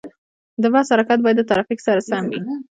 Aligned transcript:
د 0.61 0.63
بس 0.73 0.87
حرکت 0.93 1.19
باید 1.21 1.37
د 1.39 1.43
ترافیک 1.49 1.79
سره 1.87 2.01
سم 2.09 2.23
وي. 2.31 2.39